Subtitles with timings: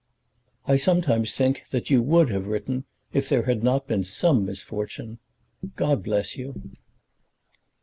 [0.65, 5.19] I sometimes think that you would have written if there had not been some misfortune.
[5.75, 6.59] God bless you.